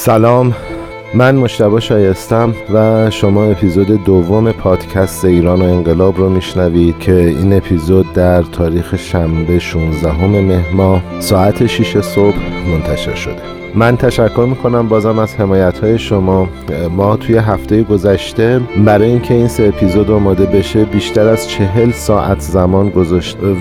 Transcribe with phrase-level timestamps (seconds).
[0.00, 0.54] سلام.
[1.14, 7.52] من مشتبه شایستم و شما اپیزود دوم پادکست ایران و انقلاب رو میشنوید که این
[7.52, 12.36] اپیزود در تاریخ شنبه 16 مهر ماه ساعت 6 صبح
[12.70, 13.42] منتشر شده.
[13.74, 16.48] من تشکر می‌کنم بازم از حمایت های شما.
[16.90, 22.40] ما توی هفته گذشته برای اینکه این سه اپیزود آماده بشه بیشتر از چهل ساعت
[22.40, 23.54] زمان گذاشت و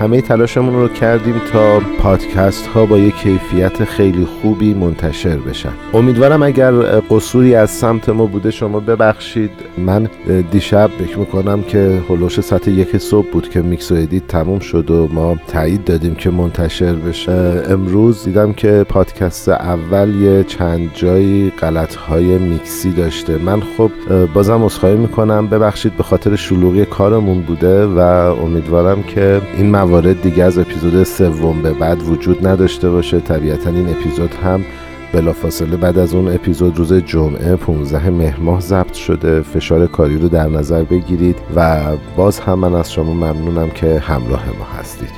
[0.00, 5.72] همه تلاشمون رو کردیم تا پادکست ها با یک کیفیت خیلی خوبی منتشر بشن.
[5.94, 6.72] امیدوارم اگر
[7.10, 9.50] قصوری از سمت ما بوده شما ببخشید.
[9.78, 10.08] من
[10.50, 14.90] دیشب فکر می‌کنم که هلوش ساعت یک صبح بود که میکس و edit تموم شد
[14.90, 17.62] و ما تایید دادیم که منتشر بشه.
[17.68, 23.38] امروز دیدم که پادکست اول یه چند جایی غلط های میکسی داشته.
[23.38, 23.90] من خب
[24.34, 25.46] بازم عذرخواهی می‌کنم.
[25.46, 27.98] ببخشید به خاطر شلوغی کارمون بوده و
[28.44, 33.20] امیدوارم که این موارد دیگه از اپیزود سوم به بعد وجود نداشته باشه.
[33.20, 34.64] طبیعتا این اپیزود هم
[35.12, 39.42] بلافاصله بعد از اون اپیزود روز جمعه 15 مهر ماه ضبط شده.
[39.42, 41.82] فشار کاری رو در نظر بگیرید و
[42.16, 45.10] باز هم من از شما ممنونم که همراه ما هستید.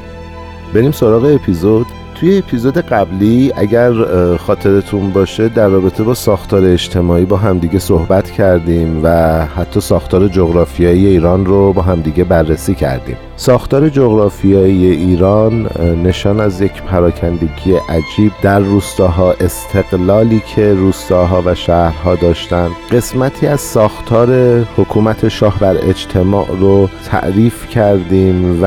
[0.74, 1.86] بریم سراغ اپیزود
[2.20, 3.92] توی اپیزود قبلی اگر
[4.36, 9.08] خاطرتون باشه در رابطه با ساختار اجتماعی با همدیگه صحبت کردیم و
[9.46, 13.16] حتی ساختار جغرافیایی ایران رو با همدیگه بررسی کردیم.
[13.36, 15.68] ساختار جغرافیایی ایران
[16.04, 23.60] نشان از یک پراکندگی عجیب در روستاها استقلالی که روستاها و شهرها داشتند قسمتی از
[23.60, 28.66] ساختار حکومت شاه بر اجتماع رو تعریف کردیم و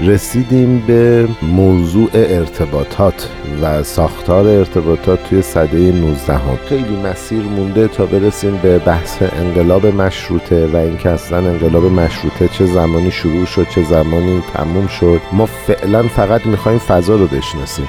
[0.00, 2.10] رسیدیم به موضوع
[2.90, 3.28] ارتباطات
[3.62, 6.56] و ساختار ارتباطات توی صده 19 هم.
[6.68, 12.66] خیلی مسیر مونده تا برسیم به بحث انقلاب مشروطه و اینکه اصلا انقلاب مشروطه چه
[12.66, 17.88] زمانی شروع شد چه زمانی تموم شد ما فعلا فقط می‌خوایم فضا رو بشناسیم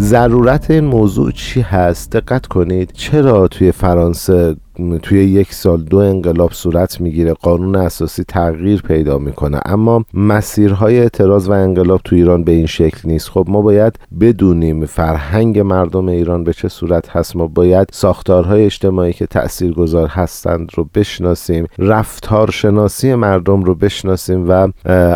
[0.00, 2.92] ضرورت این موضوع چی هست؟ دقت کنید.
[2.94, 4.56] چرا توی فرانسه
[5.02, 9.60] توی یک سال دو انقلاب صورت می‌گیره قانون اساسی تغییر پیدا می‌کنه.
[9.64, 13.28] اما مسیرهای اعتراض و انقلاب تو ایران به این شکل نیست.
[13.28, 17.36] خب ما باید بدونیم فرهنگ مردم ایران به چه صورت هست.
[17.36, 24.68] ما باید ساختارهای اجتماعی که تاثیرگذار هستند رو بشناسیم رفتار شناسی مردم رو بشناسیم و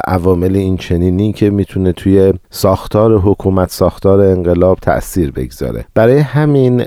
[0.06, 5.84] عوامل این چنینی که می‌تونه توی ساختار حکومت ساختار انقلاب تاثیر بگذاره.
[5.94, 6.82] برای همین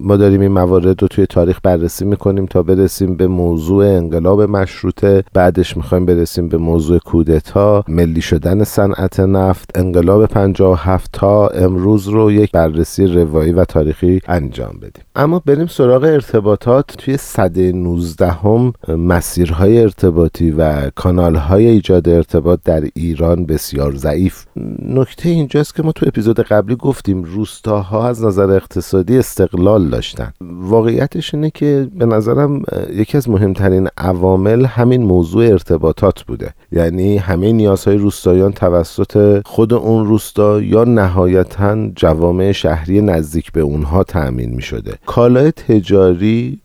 [0.00, 5.24] ما داریم این موارد رو توی تاریخ بررسی می‌کنیم تا برسیم به موضوع انقلاب مشروطه.
[5.32, 7.84] بعدش می‌خوایم برسیم به موضوع کودتا.
[7.88, 9.70] ملی شدن صنعت نفت.
[9.78, 15.04] انقلاب 57 تا امروز رو یک بررسی روایی و تاریخی انجام بدیم.
[15.16, 16.96] اما بریم سراغ ارتباطات.
[16.98, 24.44] توی صده 19 هم مسیرهای ارتباطی و کانالهای ایجاد ارتباط در ایران بسیار ضعیف.
[24.82, 30.32] نکته اینجاست که ما تو اپیزود قبلی گفتیم روستاها از نظر اقتصادی استقلال داشتن.
[30.40, 32.62] واقعیتش اینه که به نظرم
[32.92, 36.54] یکی از مهمترین عوامل همین موضوع ارتباطات بوده.
[36.72, 44.04] یعنی همه نیازهای روستایان توسط خود اون روستا یا نهایتا جوامع شهری نزدیک به اونها
[44.04, 46.60] تأمین می شده کالای تجاری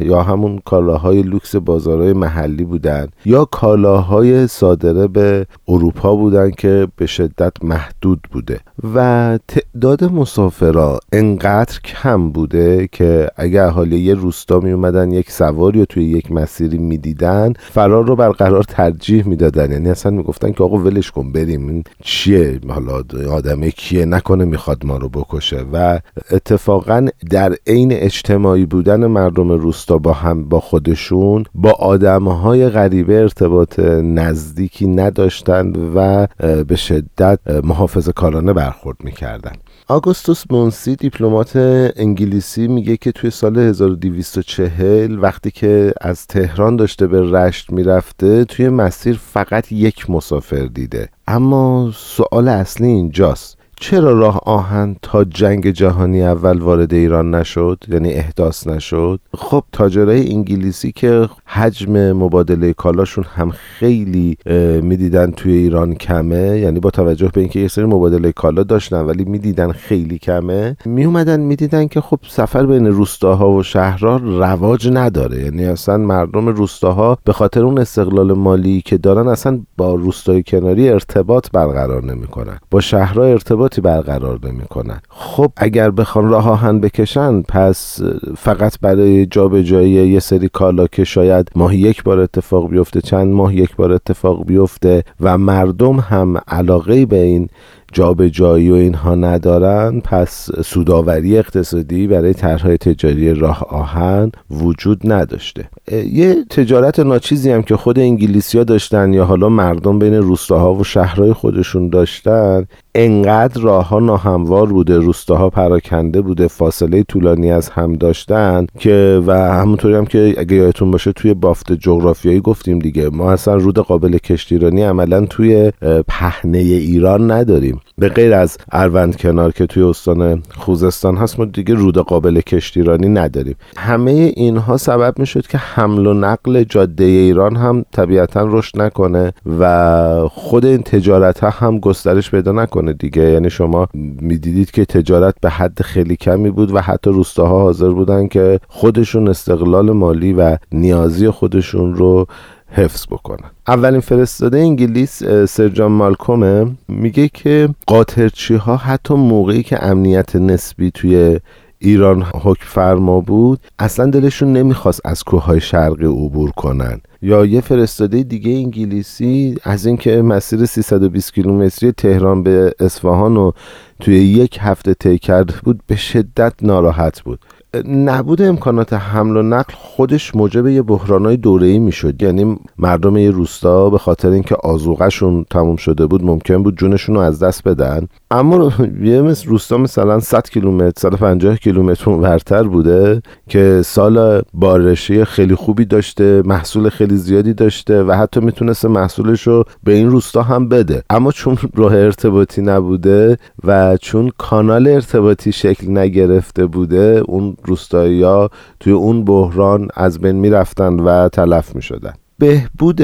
[0.00, 7.06] یا همون کالاهای لوکس بازارهای محلی بودن یا کالاهای صادره به اروپا بودن که به
[7.06, 8.60] شدت محدود بوده.
[8.94, 15.78] و تعداد مسافرا انقدر کم بوده که اگر اهالی یه روستا می اومدن یک سواری
[15.78, 17.52] رو توی یک مسیری می‌دیدن.
[17.58, 19.72] فرار رو برقرار ترجیح می‌دادن.
[19.72, 21.68] یعنی اصلا می‌گفتن که آقا ولش کن بریم.
[21.68, 25.64] این چیه؟ حالا آدمه کیه؟ نکنه می‌خواد ما رو بکشه.
[25.72, 26.00] و
[26.30, 33.78] اتفاقا در عین اجتماعی بودن مردم روستا با هم با خودشون با آدمهای غریبه ارتباط
[34.02, 36.26] نزدیکی نداشتند و
[36.64, 39.52] به شدت محافظه کارانه برخورد می‌کردن.
[39.88, 41.52] آگوستوس مونسی دیپلمات
[41.96, 43.58] انگلیسی میگه که توی سال
[43.92, 51.08] 1240 وقتی که از تهران داشته به رشت می‌رفته توی مسیر فقط یک مسافر دیده.
[51.28, 53.55] اما سوال اصلی اینجاست.
[53.80, 60.32] چرا راه آهن تا جنگ جهانی اول وارد ایران نشد؟ یعنی احداث نشد؟ خب تاجرای
[60.32, 64.36] انگلیسی که حجم مبادله کالاشون هم خیلی
[64.82, 69.24] می‌دیدن توی ایران کمه یعنی با توجه به اینکه یه سری مبادله کالا داشتن ولی
[69.24, 75.44] می‌دیدن خیلی کمه میومدن می‌دیدن که خب سفر بین روستاها و شهرها رواج نداره.
[75.44, 80.88] یعنی اصلا مردم روستاها به خاطر اون استقلال مالی که دارن اصلا با روستای کناری
[80.88, 82.58] ارتباط برقرار نمی‌کنن.
[82.70, 85.00] با شهرها ارتباط ارتباطی برقرار نمی‌کنن.
[85.08, 88.00] خب اگر بخوان راه آهن بکشن پس
[88.36, 93.54] فقط برای جابجایی یه سری کالا که شاید ماهی یک بار اتفاق بیفته چند ماه
[93.54, 97.48] یک بار اتفاق بیفته و مردم هم علاقه به این
[97.96, 105.68] جابجایی و اینها ندارن پس سوداوری اقتصادی برای طرحهای تجاری راه آهن وجود نداشته.
[106.12, 110.84] یه تجارت ناچیزی هم که خود انگلیسی ها داشتن یا حالا مردم بین روستاها و
[110.84, 117.92] شهرهای خودشون داشتن انقدر راه ها ناهموار بوده روستاها پراکنده بوده فاصله طولانی از هم
[117.92, 123.32] داشتن که و همونطوری هم که اگه یادتون باشه توی بافت جغرافیایی گفتیم دیگه ما
[123.32, 125.72] اصلا رود قابل کشتیرانی عملا توی
[126.08, 127.80] پهنه ایران نداریم.
[127.98, 133.08] به غیر از اروند کنار که توی استان خوزستان هست ما دیگه رود قابل کشتیرانی
[133.08, 133.56] نداریم.
[133.76, 140.28] همه اینها سبب می‌شد که حمل و نقل جاده ایران هم طبیعتا رشد نکنه و
[140.28, 143.22] خود این تجارت ها هم گسترش پیدا نکنه دیگه.
[143.22, 143.88] یعنی شما
[144.20, 149.28] می‌دیدید که تجارت به حد خیلی کمی بود و حتی روستاها حاضر بودن که خودشون
[149.28, 152.26] استقلال مالی و نیازی خودشون رو
[152.70, 160.36] حفظ بکنن اولین فرستاده انگلیس سرجان مالکومه میگه که قاطرچی ها حتی موقعی که امنیت
[160.36, 161.40] نسبی توی
[161.78, 167.00] ایران حکم فرما بود اصلا دلشون نمی‌خواست از کوههای شرقی عبور کنن.
[167.22, 173.54] یا یه فرستاده دیگه انگلیسی از اینکه مسیر 320 کیلومتری تهران به اصفهان رو
[174.00, 177.40] توی یک هفته طی کرده بود به شدت ناراحت بود.
[177.84, 182.22] نبود امکانات حمل و نقل خودش موجب یه بحرانای دوره‌ای می‌شد.
[182.22, 187.20] یعنی مردم یه روستا به خاطر اینکه آزوغشون تموم شده بود ممکن بود جونشون رو
[187.20, 188.06] از دست بدن.
[188.30, 195.54] اما یه مثل روستا مثلا 100 کیلومتر 150 کیلومتر ورتر بوده که سال بارشی خیلی
[195.54, 200.68] خوبی داشته محصول خیلی زیادی داشته و حتی می‌تونست محصولش رو به این روستا هم
[200.68, 201.02] بده.
[201.10, 208.50] اما چون راه ارتباطی نبوده و چون کانال ارتباطی شکل نگرفته بوده اون روستایی ها
[208.80, 212.12] توی اون بحران از بین می‌رفتند و تلف می شدن.
[212.38, 213.02] بهبود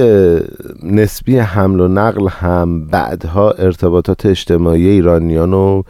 [0.83, 5.85] نسبی حمل و نقل هم بعدها ارتباطات اجتماعی ایرانیان رو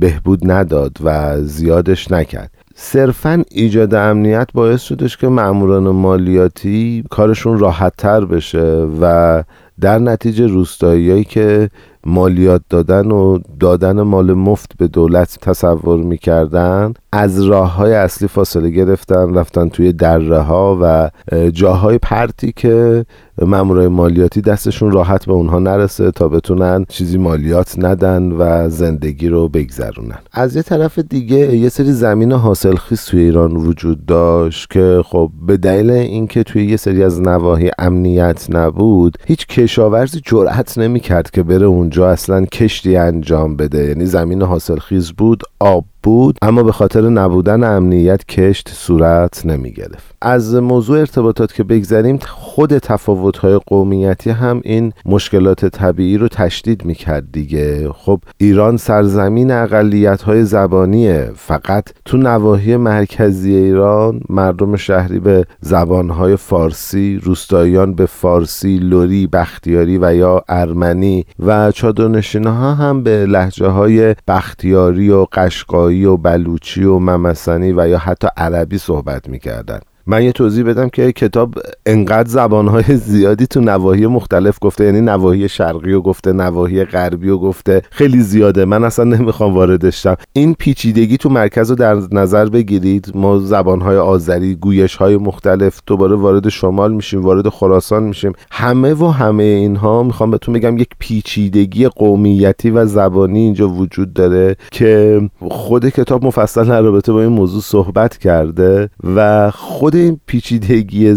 [0.00, 7.92] بهبود نداد و زیادش نکرد صرفا ایجاد امنیت باعث شدش که معموران مالیاتی کارشون راحت
[7.98, 9.42] تر بشه و
[9.80, 11.70] در نتیجه روستاییایی که
[12.06, 18.70] مالیات دادن و دادن مال مفت به دولت تصور می‌کردن از راه های اصلی فاصله
[18.70, 21.10] گرفتن رفتن توی دره ها و
[21.50, 23.04] جاهای پرتی که
[23.42, 29.48] مامورای مالیاتی دستشون راحت به اونها نرسه تا بتونن چیزی مالیات ندن و زندگی رو
[29.48, 30.18] بگذرونن.
[30.32, 35.56] از یه طرف دیگه یه سری زمین حاصلخیز توی ایران وجود داشت که خب به
[35.56, 41.66] دلیل اینکه توی یه سری از نواحی امنیت نبود هیچ کشاورزی جرأت نمی‌کرد که بره
[41.66, 43.84] اونجا اصلا کشتی انجام بده.
[43.88, 50.16] یعنی زمین حاصلخیز بود آب بود اما به خاطر نبودن امنیت کشت صورت نمی گرفت
[50.22, 57.32] از موضوع ارتباطات که بگذریم خود تفاوت‌های قومیتی هم این مشکلات طبیعی رو تشدید می‌کرد
[57.32, 57.88] دیگه.
[57.92, 61.30] خب ایران سرزمین اقلیت‌های زبانیه.
[61.36, 69.98] فقط تو نواحی مرکزی ایران مردم شهری به زبانهای فارسی روستاییان به فارسی لوری بختیاری
[69.98, 76.98] و یا ارمنی و چادرنشینها هم به لحجه های بختیاری و قشقایی و بلوچی و
[76.98, 79.80] ممسنی و یا حتی عربی صحبت می‌کردن.
[80.08, 81.54] من یه توضیح بدم که کتاب
[81.86, 87.38] انقدر زبانهای زیادی تو نواحی مختلف گفته یعنی نواحی شرقی و گفته نواحی غربی و
[87.38, 87.82] گفته.
[87.90, 88.64] خیلی زیاده.
[88.64, 90.16] من اصلا نمی‌خوام واردش شم.
[90.32, 93.12] این پیچیدگی تو مرکز رو در نظر بگیرید.
[93.14, 98.32] ما زبانهای آذری گویش های مختلف دوباره وارد شمال میشیم وارد خراسان میشیم.
[98.50, 104.56] همه و همه اینها می‌خوام بهتون بگم یک پیچیدگی قومیتی و زبانی اینجا وجود داره
[104.70, 111.14] که خود کتاب مفصل در رابطه با این موضوع صحبت کرده و خود این پیچیدگی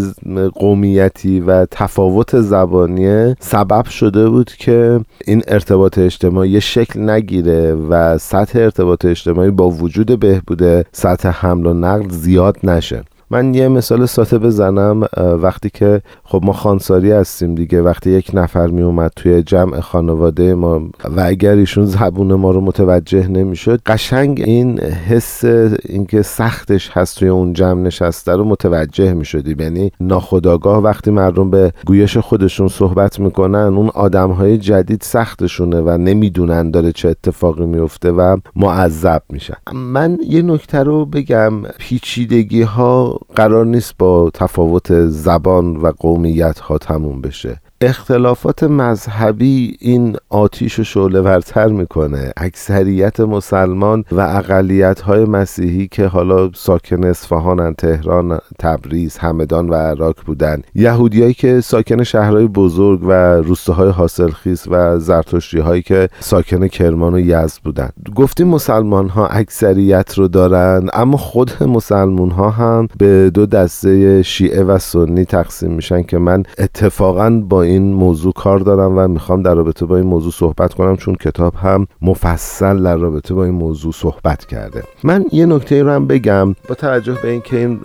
[0.54, 8.58] قومیتی و تفاوت زبانی سبب شده بود که این ارتباط اجتماعی شکل نگیره و سطح
[8.58, 13.02] ارتباط اجتماعی با وجود بهبود سطح حمل و نقل زیاد نشه.
[13.32, 18.66] من یه مثال ساده بزنم وقتی که خب ما خانساری هستیم دیگه وقتی یک نفر
[18.66, 20.80] می اومد توی جمع خانواده ما
[21.16, 25.44] و اگر ایشون زبون ما رو متوجه نمی‌شد قشنگ این حس
[25.84, 31.50] اینکه سختش هست توی اون جمع نشسته رو متوجه می شدیم یعنی ناخداگاه وقتی مردم
[31.50, 37.66] به گویش خودشون صحبت می‌کنن اون آدم های جدید سختشونه و نمی‌دونن داره چه اتفاقی
[37.66, 39.56] میفته و معذب میشن.
[39.74, 46.78] من یه نکته رو بگم پیچیدگی ها قرار نیست با تفاوت زبان و قومیت ها
[46.78, 47.60] تموم بشه.
[47.82, 52.32] اختلافات مذهبی این آتیش و شعله ورتر می‌کنه.
[52.36, 60.14] اکثریت مسلمان و اقلیت های مسیحی که حالا ساکن اصفهان تهران تبریز همدان و عراق
[60.26, 60.62] بودن.
[60.74, 67.20] یهودیایی که ساکن شهرهای بزرگ و روستاهای حاصلخیز و زرتشتی هایی که ساکن کرمان و
[67.20, 67.90] یزد بودن.
[68.14, 74.62] گفتیم مسلمان ها اکثریت رو دارن اما خود مسلمون ها هم به دو دسته شیعه
[74.62, 79.54] و سنی تقسیم میشن که من اتفاقا با این موضوع کار دارم و می‌خوام در
[79.54, 83.92] رابطه با این موضوع صحبت کنم چون کتاب هم مفصل در رابطه با این موضوع
[83.92, 84.82] صحبت کرده.
[85.04, 87.80] من یه نکته رو هم بگم با توجه به اینکه این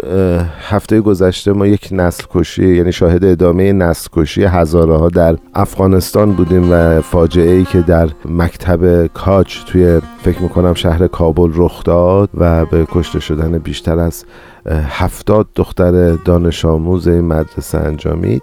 [0.70, 6.32] هفته گذشته ما یک نسل کشی یعنی شاهد ادامه نسل کشی هزاره ها در افغانستان
[6.32, 12.30] بودیم و فاجعه ای که در مکتب کاج توی فکر می‌کنم شهر کابل رخ داد
[12.38, 14.26] و به کشته شدن بیشتر از
[14.72, 18.42] هفتاد دختر دانش آموز این مدرسه انجامید.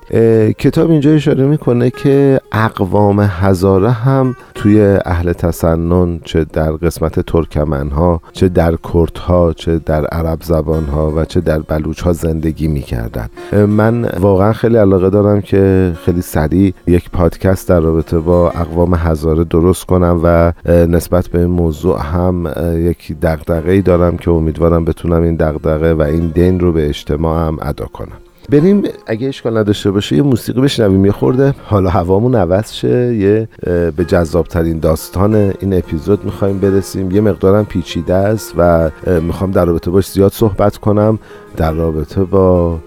[0.59, 7.91] کتاب اینجا اشاره می‌کنه که اقوام هزاره هم توی اهل تسنن چه در قسمت ترکمن
[7.91, 12.13] ها چه در کرد ها چه در عرب زبان ها و چه در بلوچ ها
[12.13, 13.29] زندگی می‌کردن.
[13.67, 19.45] من واقعا خیلی علاقه دارم که خیلی سریع یک پادکست در رابطه با اقوام هزاره
[19.45, 25.37] درست کنم و نسبت به این موضوع هم یک دغدغه‌ای دارم که امیدوارم بتونم این
[25.37, 28.17] دغدغه و این دین رو به اجتماع هم ادا کنم.
[28.51, 31.05] بریم اگه اشکال نداشته باشه یه موسیقی بشنویم.
[31.05, 33.15] یه خورده حالا هوامون عوض شه.
[33.15, 33.49] یه
[33.97, 37.11] به جذابترین داستان این اپیزود می‌خوایم برسیم.
[37.11, 41.19] یه مقدارم پیچیده است و می‌خوام در رابطه باش زیاد صحبت کنم.
[41.57, 42.79] در رابطه با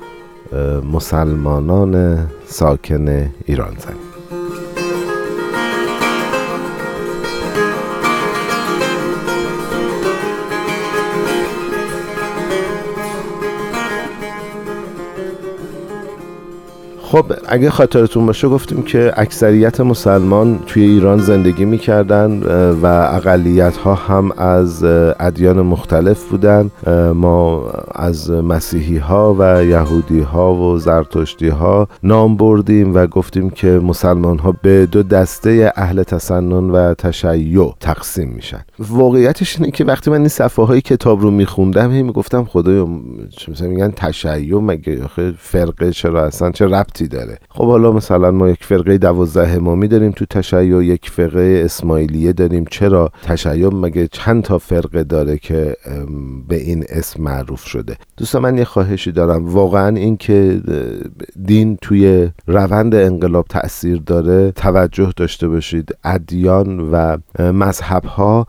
[0.94, 3.08] مسلمانان ساکن
[3.46, 4.05] ایران زمین
[17.16, 22.44] خب اگه خاطرتون باشه گفتیم که اکثریت مسلمان توی ایران زندگی می‌کردن
[22.82, 24.84] و اقلیت ها هم از
[25.20, 26.72] ادیان مختلف بودن.
[27.14, 33.68] ما از مسیحی ها و یهودی ها و زرتشتی ها نام بردیم و گفتیم که
[33.68, 38.66] مسلمان ها به دو دسته اهل تسنن و تشیع تقسیم میشن.
[38.80, 42.88] واقعیتش اینه که وقتی من این صفحه های کتاب رو میخوندم هی می‌گفتم خدایا
[43.30, 45.02] چه میگن؟ تشیع مگه
[45.38, 47.38] فرقه چرا اصلا؟ چه ربطی داره.
[47.50, 52.66] خب حالا مثلا ما یک فرقه دوازده امامی داریم تو تشیع یک فرقه اسماعیلیه داریم.
[52.72, 55.76] چرا؟ تشیع مگه چند تا فرقه داره که
[56.48, 59.50] به این اسم معروف شده؟ دوستان من یه خواهشی دارم.
[59.50, 60.62] واقعا این که
[61.46, 65.96] دین توی روند انقلاب تاثیر داره توجه داشته باشید.
[66.04, 68.48] ادیان و مذهب ها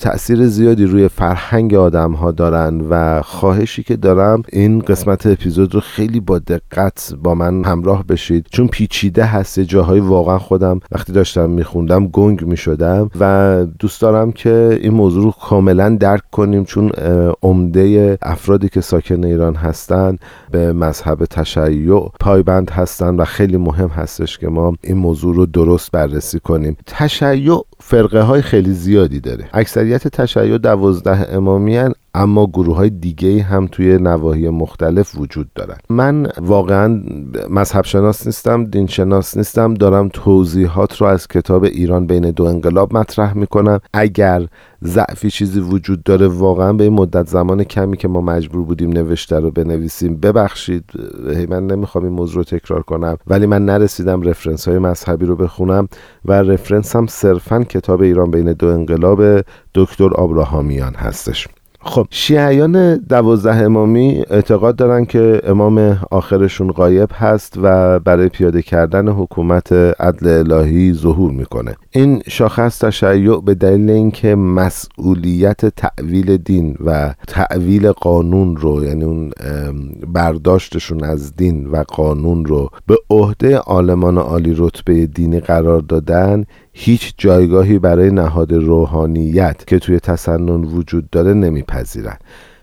[0.00, 5.80] تاثیر زیادی روی فرهنگ آدم ها دارن و خواهشی که دارم این قسمت اپیزود رو
[5.80, 8.46] خیلی با دقت با من همراه بشید.
[8.50, 14.78] چون پیچیده هست جاهای واقعا خودم وقتی داشتم میخوندم گنگ می‌شدم و دوست دارم که
[14.82, 16.90] این موضوع رو کاملا درک کنیم چون
[17.42, 20.18] عمده افرادی که ساکن ایران هستن
[20.50, 25.90] به مذهب تشیع پایبند هستن و خیلی مهم هستش که ما این موضوع رو درست
[25.90, 26.76] بررسی کنیم.
[26.86, 29.44] تشیع فرقه های خیلی زیادی داره.
[29.52, 31.80] اکثریت تشیع دوازده امامی
[32.14, 35.76] اما گروه های دیگه هم توی نواحی مختلف وجود دارن.
[35.90, 37.02] من واقعا
[37.50, 39.74] مذهب شناس نیستم دین شناس نیستم.
[39.74, 43.80] دارم توضیحات رو از کتاب ایران بین دو انقلاب مطرح می‌کنم.
[43.92, 44.46] اگر
[44.84, 46.26] ضعفی چیزی وجود داره.
[46.26, 50.16] واقعا به این مدت زمان کمی که ما مجبور بودیم نوشته رو بنویسیم.
[50.16, 50.84] ببخشید
[51.48, 55.88] من نمی‌خوام این موضوع رو تکرار کنم ولی من نرسیدم رفرنس های مذهبی رو بخونم
[56.24, 61.48] و رفرنس هم صرفا کتاب ایران بین دو انقلاب دکتر آبراهامیان هستش.
[61.84, 69.08] خب شیعیان دوازده امامی اعتقاد دارن که امام آخرشون غایب هست و برای پیاده کردن
[69.08, 71.76] حکومت عدل الهی ظهور می‌کنه.
[71.90, 79.30] این شاخص تشیع به دلیل اینکه مسئولیت تعویل دین و تعویل قانون رو یعنی اون
[80.12, 87.14] برداشتشون از دین و قانون رو به عهده عالمان عالی رتبه دینی قرار دادن هیچ
[87.18, 92.18] جایگاهی برای نهاد روحانیت که توی تسنن وجود داره نمیپذیرن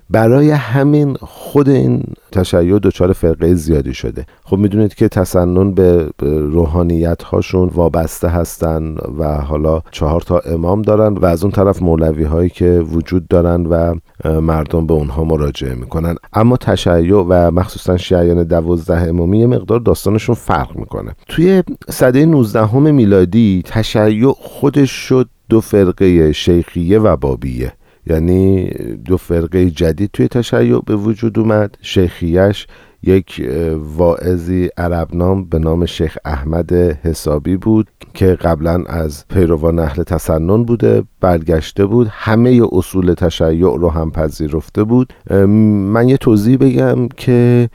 [0.09, 4.25] برای همین خود این تشیع دچار فرقه زیادی شده.
[4.43, 11.13] خب می‌دونید که تسنن به روحانیت هاشون وابسته هستن و حالا چهار تا امام دارن
[11.13, 13.95] و از اون طرف مولوی هایی که وجود دارن و
[14.41, 16.15] مردم به اونها مراجعه می‌کنن.
[16.33, 21.15] اما تشیع و مخصوصا شیعیان دوازده امامی یه مقدار داستانشون فرق می‌کنه.
[21.27, 27.73] توی صده 19 میلادی تشیع خودش شد دو فرقه شیخیه و بابیه.
[28.07, 28.69] یعنی
[29.05, 31.77] دو فرقه جدید توی تشیع به وجود اومد.
[31.81, 32.67] شیخیش
[33.03, 33.49] یک
[33.97, 41.03] واعظی عربنام به نام شیخ احمد حسابی بود که قبلا از پیروان اهل تسنن بوده.
[41.21, 45.13] برگشته بود همه اصول تشیع رو هم پذیرفته بود.
[45.31, 47.69] من یه توضیح بگم که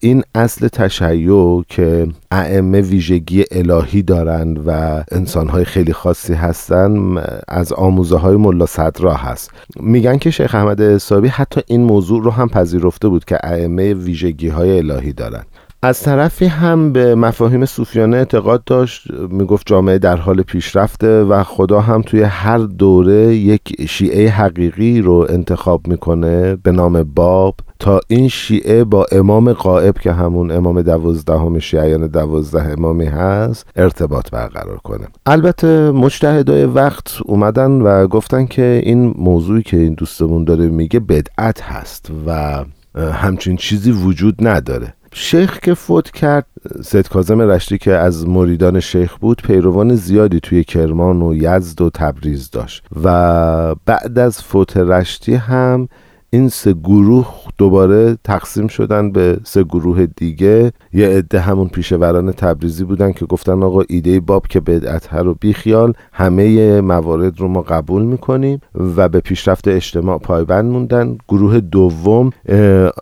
[0.00, 7.16] این اصل تشیع که ائمه ویژگی الهی دارند و انسانهای خیلی خاصی هستن
[7.48, 9.50] از آموزه های ملا صدرا هست.
[9.80, 14.48] میگن که شیخ احمد حسابی حتی این موضوع رو هم پذیرفته بود که ائمه ویژگی
[14.48, 15.46] های الهی دارند
[15.84, 21.80] از طرفی هم به مفاهیم صوفیانه اعتقاد داشت می‌گفت جامعه در حال پیشرفته و خدا
[21.80, 27.54] هم توی هر دوره یک شیعه حقیقی رو انتخاب می‌کنه به نام باب.
[27.78, 34.30] تا این شیعه با امام قائب که همون امام دوازدهم شیعیان دوازده امامی هست ارتباط
[34.30, 35.06] برقرار کنه.
[35.26, 41.62] البته مجتهدای وقت اومدن و گفتن که این موضوعی که این دوستمون داره میگه بدعت
[41.62, 42.64] هست و
[43.12, 44.94] همچین چیزی وجود نداره.
[45.16, 46.46] شیخ که فوت کرد
[46.82, 51.90] سید کازم رشتی که از مریدان شیخ بود پیروان زیادی توی کرمان و یزد و
[51.90, 52.84] تبریز داشت.
[53.02, 55.88] و بعد از فوت رشتی هم
[56.34, 57.26] این سه گروه
[57.58, 60.72] دوباره تقسیم شدن به سه گروه دیگه.
[60.92, 65.92] یه عده همون پیشوران تبریزی بودن که گفتن آقا ایده باب که بدعت رو بیخیال
[66.12, 68.60] همه موارد رو ما قبول می‌کنیم
[68.96, 71.18] و به پیشرفت اجتماع پایبند موندن.
[71.28, 72.30] گروه دوم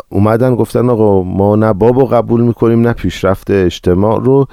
[0.08, 4.46] اومدن گفتن آقا ما نه باب رو قبول می‌کنیم نه پیشرفت اجتماع رو.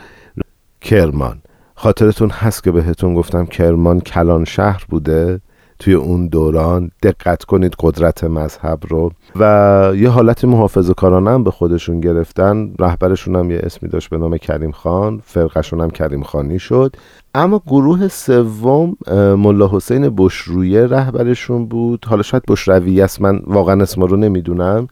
[0.81, 1.41] کرمان.
[1.75, 5.39] خاطرتون هست که بهتون گفتم کرمان کلان شهر بوده.
[5.79, 9.11] توی اون دوران دقت کنید قدرت مذهب رو.
[9.35, 12.73] و یه حالت محافظه کارانه هم به خودشون گرفتن.
[12.79, 15.21] رهبرشون هم یه اسمی داشت به نام کریم خان.
[15.25, 16.95] فرقشون هم کریم خانی شد.
[17.35, 18.97] اما گروه سوم
[19.37, 22.05] ملا حسین بشرویه رهبرشون بود.
[22.05, 24.87] حالا شاید بشرویه است من واقعا اسم رو نمی‌دونم.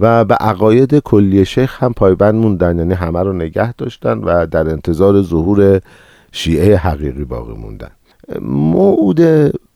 [0.00, 2.78] و به عقاید کلی شیخ هم پایبند موندن.
[2.78, 5.80] یعنی همه رو نگه داشتن و در انتظار ظهور
[6.32, 7.90] شیعه حقیقی باقی موندن.
[8.42, 9.20] موعود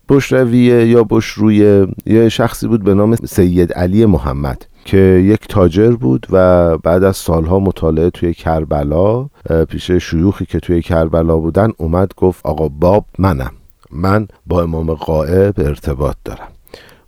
[0.09, 6.27] بشرویه یا بشرویه یه شخصی بود به نام سید علی محمد که یک تاجر بود
[6.31, 9.29] و بعد از سالها مطالعه توی کربلا
[9.69, 13.53] پیش شیوخی که توی کربلا بودن اومد گفت آقا باب منم.
[13.91, 16.49] من با امام قائب ارتباط دارم.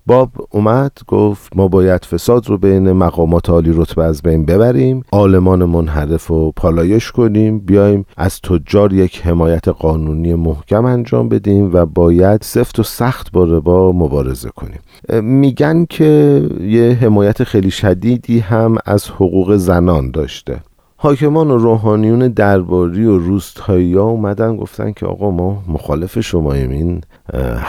[0.06, 5.64] باب اومد گفت ما باید فساد رو بین مقامات عالی رتبه از بین ببریم عالمان
[5.64, 12.42] منحرف و پالایش کنیم بیایم از تجار یک حمایت قانونی محکم انجام بدیم و باید
[12.42, 14.80] سفت و سخت با ربا مبارزه کنیم.
[15.24, 20.60] میگن که یه حمایت خیلی شدیدی هم از حقوق زنان داشته.
[20.98, 27.00] حاکمان و روحانیون درباری و روستایی ها اومدن گفتن که آقا ما مخالف شماییم این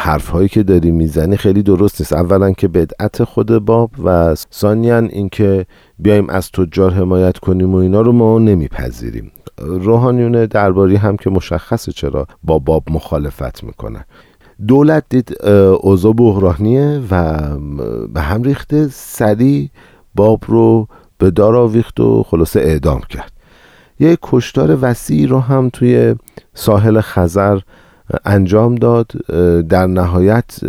[0.08, 2.14] حرف هایی که داری می‌زنی خیلی درست نیست.
[2.14, 5.66] اولا که بدعت خود باب و ثانیا اینکه
[6.00, 9.32] بیایم از تجار حمایت کنیم و اینا رو ما نمیپذیریم.
[9.58, 14.06] روحانیون درباری هم که مشخصه چرا با باب مخالفت می‌کنن
[14.68, 15.46] دولت دید
[15.82, 17.38] اوضاع بحرانیه و
[18.14, 19.70] به هم ریخته سریع
[20.16, 23.32] باب رو به دار آویخت و خلاصه اعدام کرد.
[24.00, 26.16] یک کشتار وسیعی رو هم توی
[26.54, 27.60] ساحل خزر
[28.26, 29.12] انجام داد.
[29.70, 30.60] در نهایت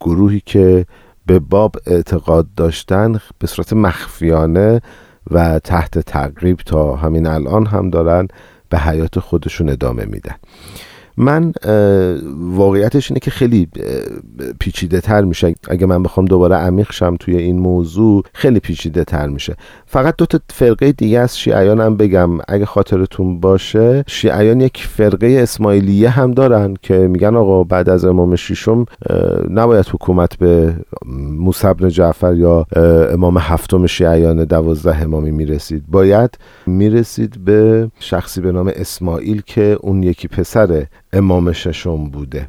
[0.00, 0.86] گروهی که
[1.26, 4.80] به باب اعتقاد داشتن به صورت مخفیانه
[5.30, 8.28] و تحت تقریب تا همین الان هم دارن
[8.68, 10.34] به حیات خودشون ادامه میدن.
[11.16, 11.52] من
[12.38, 13.68] واقعیتش اینه که خیلی
[14.60, 15.54] پیچیده تر میشه.
[15.68, 19.56] اگه من بخوام دوباره عمیق شم توی این موضوع خیلی پیچیده تر میشه.
[19.86, 22.30] فقط دو تا فرقه دیگه از شیعیان هم بگم.
[22.48, 28.36] اگه خاطرتون باشه شیعیان یک فرقه اسماعیلیه هم دارن که میگن آقا بعد از امام
[28.36, 28.84] شیشم
[29.50, 30.74] نباید حکومت به
[31.06, 32.66] موسی بن جعفر یا
[33.12, 35.84] امام هفتم شیعیان دوازده امامی می‌رسید.
[35.88, 42.48] باید می‌رسید به شخصی به نام اسماعیل که اون یکی پسر امام ششم بوده.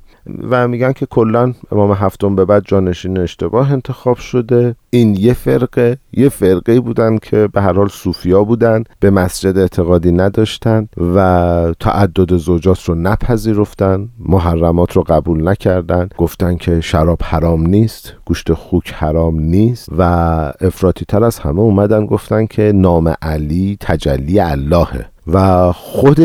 [0.49, 4.75] و میگن که کلا امام هفتم به بعد جانشین اشتباه انتخاب شده.
[4.89, 10.11] این یه فرقه یه فرقه بودن که به هر حال صوفیا بودن به مسجد اعتقادی
[10.11, 16.09] نداشتن و تعدد زوجات رو نپذیرفتن محرمات رو قبول نکردن.
[16.17, 20.01] گفتن که شراب حرام نیست گوشت خوک حرام نیست و
[20.61, 26.19] افراطی تر از همه اومدن گفتن که نام علی تجلی اللهه و خود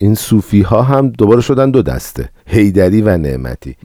[0.00, 2.30] این صوفی ها هم دوباره شدن دو دسته.
[2.46, 3.76] هیدری و نعمتی.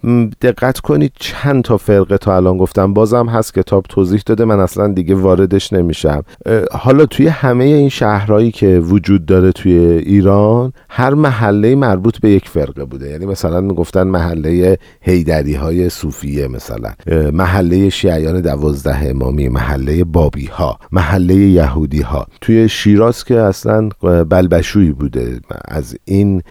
[0.41, 2.93] دقت کنید چند تا فرقه تا الان گفتم.
[2.93, 4.45] بازم هست کتاب توضیح داده.
[4.45, 6.24] من اصلا دیگه واردش نمیشم.
[6.71, 12.50] حالا توی همه این شهرهایی که وجود داره توی ایران هر محله مربوط به یک
[12.50, 13.10] فرقه بوده.
[13.10, 16.91] یعنی مثلا می‌گفتن محله هیدری های صوفیه مثلا.
[17.34, 23.89] محله شیعیان دوازده امامی محله بابی ها محله یهودی ها توی شیراز که اصلا
[24.30, 25.39] بلبشویی بوده.
[25.67, 26.41] از این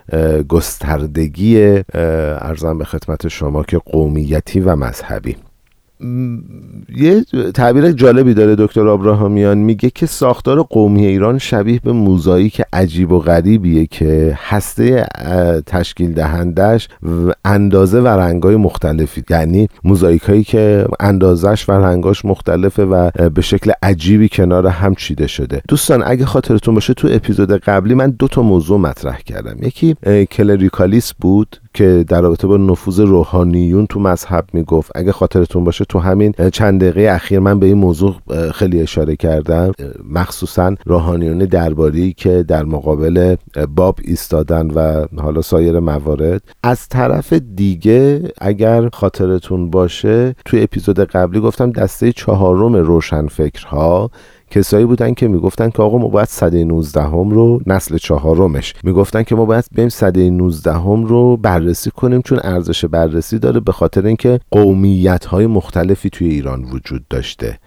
[0.48, 1.80] گستردگی
[2.40, 5.36] ارزم به خدمت شما که قومیتی و مذهبی.
[6.96, 13.12] یه تعبیر جالبی داره دکتر آبراهامیان میگه که ساختار قومی ایران شبیه به موزاییک عجیب
[13.12, 15.06] و غریبیه که هسته
[15.66, 16.88] تشکیل دهندش
[17.44, 19.24] اندازه و رنگای مختلفی.
[19.30, 25.26] یعنی موزاییک هایی که اندازش و رنگاش مختلفه و به شکل عجیبی کنار هم چیده
[25.26, 25.62] شده.
[25.68, 29.56] دوستان اگه خاطرتون باشه تو اپیزود قبلی من دو تا موضوع مطرح کردم.
[29.62, 29.96] یکی
[30.30, 31.60] کلریکالیس بود.
[31.74, 34.92] که در رابطه با نفوذ روحانیون تو مذهب می‌گفت.
[34.94, 38.14] اگه خاطرتون باشه تو همین چند دقیقه اخیر من به این موضوع
[38.54, 39.72] خیلی اشاره کردم.
[40.11, 43.37] مخصوصا روحانیون درباری که در مقابل
[43.76, 46.42] باب ایستادن و حالا سایر موارد.
[46.62, 54.11] از طرف دیگه اگر خاطرتون باشه توی اپیزود قبلی گفتم دسته چهارم روشنفکرها
[54.50, 58.74] کسایی بودن که می‌گفتن که آقا ما باید صده 19 هم رو نسل چهارمش.
[58.82, 63.60] می‌گفتن که ما باید بریم صده 19 هم رو بررسی کنیم چون ارزش بررسی داره
[63.60, 67.58] به خاطر اینکه قومیت های مختلفی توی ایران وجود داشته.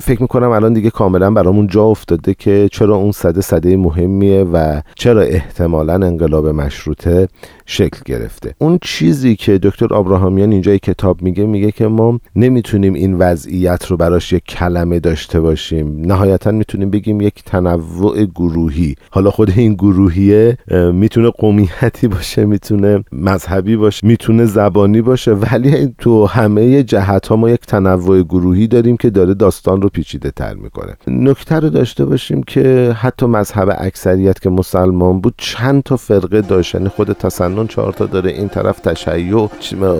[0.00, 4.80] فکر می‌کنم الان دیگه کاملا برامون جا افتاده که چرا اون صده صده مهمیه و
[4.94, 7.28] چرا احتمالا انقلاب مشروطه
[7.66, 8.54] شکل گرفته.
[8.58, 13.96] اون چیزی که دکتر آبراهامیان اینجای کتاب میگه میگه که ما نمی‌تونیم این وضعیت رو
[13.96, 18.94] براش یک کلمه داشته باشیم نهایتا می‌تونیم بگیم یک تنوع گروهی.
[19.10, 20.58] حالا خود این گروهیه
[20.92, 27.50] می‌تونه قومیتی باشه می‌تونه مذهبی باشه می‌تونه زبانی باشه ولی تو همه جهت ها ما
[27.50, 30.96] یک تنوع گروهی داریم که داره داستان رو پیچیده تر می‌کنه.
[31.06, 36.74] نکته رو داشته باشیم که حتی مذهب اکثریت که مسلمان بود چند تا فرقه داشت.
[36.74, 39.46] یعنی خود تسنن چهار تا داره این طرف تشیع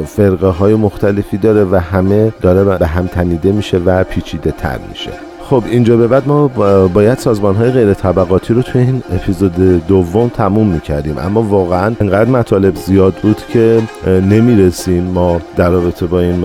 [0.06, 5.10] فرقه های مختلفی داره و همه داره به هم تنیده میشه و پیچیده تر میشه.
[5.50, 6.48] خب اینجا به بعد ما
[6.94, 11.18] باید سازمان های غیر طبقاتی رو توی این اپیزود دوم تموم می‌کردیم.
[11.18, 16.44] اما واقعا انقدر مطالب زیاد بود که نمی‌رسیم ما در رابطه با این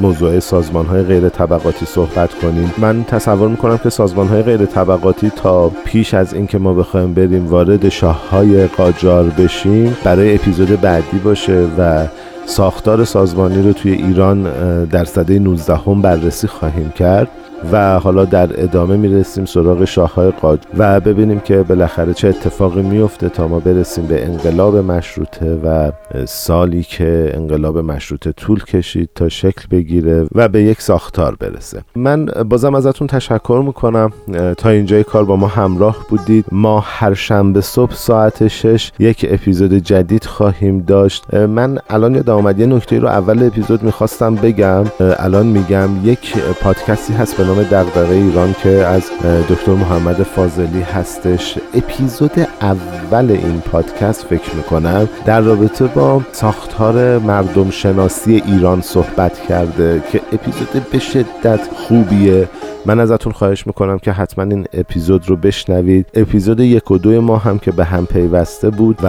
[0.00, 2.72] موضوع سازمان های غیر طبقاتی صحبت کنیم.
[2.78, 7.46] من تصور می‌کنم که سازمان های غیر طبقاتی تا پیش از اینکه ما بخوایم بریم
[7.46, 12.06] وارد شاه های قاجار بشیم برای اپیزود بعدی باشه و
[12.46, 14.42] ساختار سازمانی رو توی ایران
[14.84, 17.28] در سده 19 هم بررسی خواهیم کرد.
[17.72, 23.28] و حالا در ادامه می‌رسیم سراغ شاههای قاج و ببینیم که بالاخره چه اتفاقی میفته
[23.28, 25.92] تا ما برسیم به انقلاب مشروطه و
[26.24, 31.82] سالی که انقلاب مشروطه طول کشید تا شکل بگیره و به یک ساختار برسه.
[31.96, 34.12] من بازم ازتون تشکر می‌کنم.
[34.58, 36.44] تا اینجای کار با ما همراه بودید.
[36.52, 41.34] ما هر شنبه صبح ساعت 6 یک اپیزود جدید خواهیم داشت.
[41.34, 44.84] من الان یاد آمد یه نکته رو اول اپیزود می‌خواستم بگم.
[45.00, 49.02] الان میگم یک پادکستی هست به نام دغدغه ایران که از
[49.50, 51.58] دکتر محمد فاضلی هستش.
[51.74, 60.02] اپیزود اول این پادکست فکر می‌کنم در رابطه با ساختار مردم شناسی ایران صحبت کرده
[60.12, 62.48] که اپیزود به شدت خوبیه.
[62.86, 66.06] من ازتون خواهش می‌کنم که حتما این اپیزود رو بشنوید.
[66.14, 69.06] اپیزود یک و دو ما هم که به هم پیوسته بود و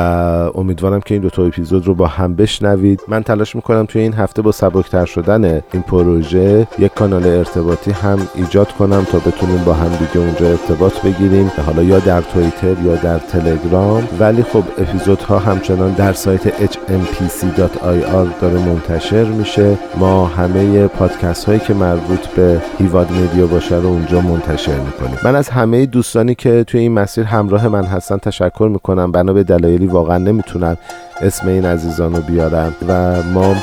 [0.55, 3.01] امیدوارم که این دو تا اپیزود رو با هم بشنوید.
[3.07, 8.19] من تلاش می‌کنم توی این هفته با سبکتر شدن این پروژه یک کانال ارتباطی هم
[8.35, 11.51] ایجاد کنم تا بتونیم با هم دیگه اونجا ارتباط بگیریم.
[11.65, 14.07] حالا یا در توییتر یا در تلگرام.
[14.19, 19.77] ولی خب اپیزودها همچنان در سایت hmpc.ir داره منتشر میشه.
[19.97, 25.17] ما همه پادکست هایی که مربوط به هیواد مدیا باشه رو اونجا منتشر می‌کنیم.
[25.23, 29.11] من از همه دوستانی که توی این مسیر همراه من هستن تشکر می‌کنم.
[29.11, 30.77] بنا به دلایلی واقعا نمی‌تونم
[31.21, 33.55] اسم این عزیزان رو بیارم و ما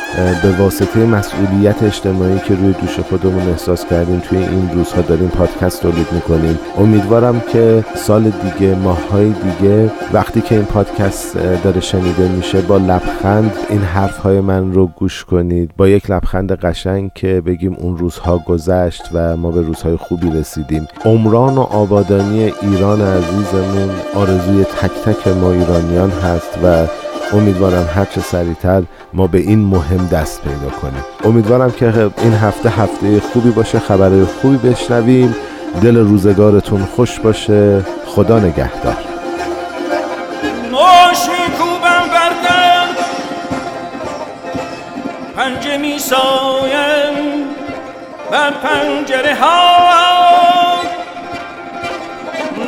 [0.42, 5.82] به واسطه مسئولیت اجتماعی که روی دوش خودمون احساس کردیم توی این روزها داریم پادکست
[5.82, 6.58] تولید می‌کنیم.
[6.78, 13.52] امیدوارم که سال دیگه ماههای دیگه وقتی که این پادکست داره شنیده میشه با لبخند
[13.68, 15.70] این حرفهای من رو گوش کنید.
[15.76, 20.88] با یک لبخند قشنگ که بگیم اون روزها گذشت و ما به روزهای خوبی رسیدیم.
[21.04, 26.86] عمران و آبادانی ایران عزیزمون آرزوی تک تک ما ایرانیان هست و
[27.32, 31.04] امیدوارم هر چه سریعتر ما به این مهم دست پیدا کنیم.
[31.24, 35.36] امیدوارم که این هفته هفته خوبی باشه خبر خوبی بشنویم.
[35.82, 37.84] دل روزگارتون خوش باشه.
[38.06, 38.96] خدا نگهدار.
[45.36, 47.14] پنجه می سایم
[48.30, 49.70] بر پنجره ها.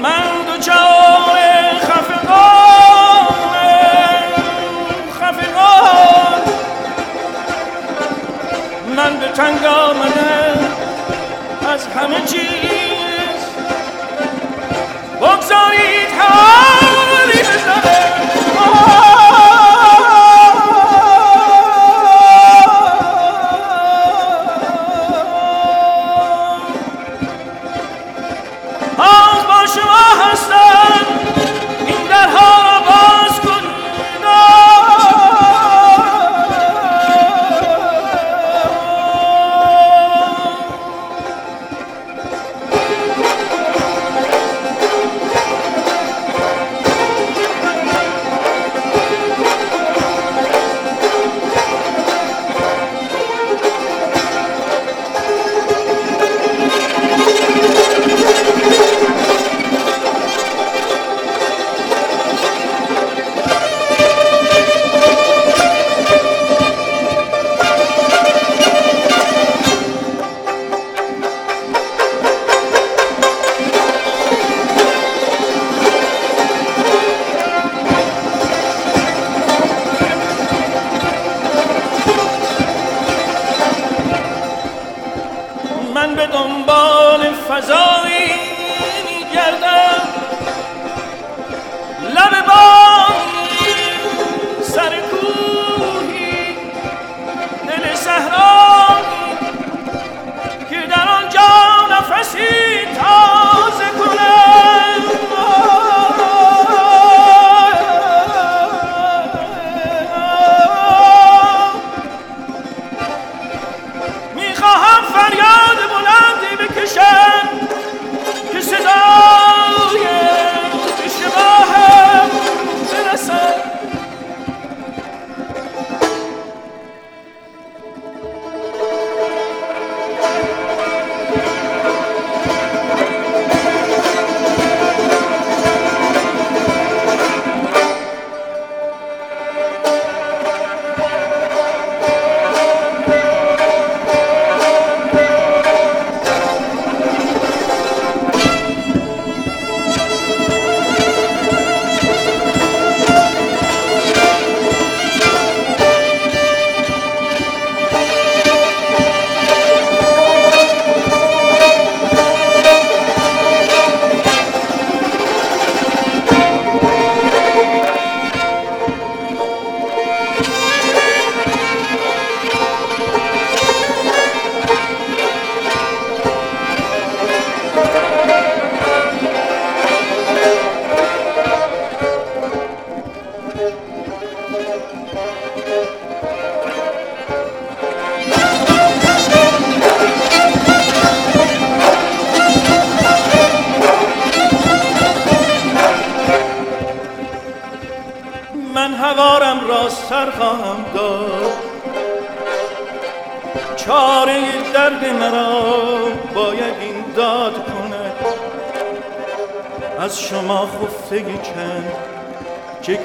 [0.02, 1.38] من دوچار
[1.82, 2.71] خفقان
[9.02, 10.58] من به تنگ آمده
[11.68, 13.42] از همه چیز
[15.20, 16.61] بگذارید حالی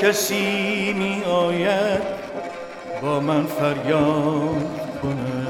[0.02, 2.02] کسی می آید
[3.02, 5.47] با من فریاد کنه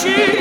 [0.00, 0.39] ci